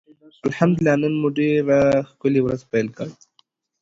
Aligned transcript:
الحمدالله 0.47 1.07
نن 1.11 1.15
مو 1.21 1.29
ډيره 1.37 1.79
ښکلي 2.09 2.41
ورځ 2.43 2.61
پېل 2.71 2.87
کړه. 2.97 3.13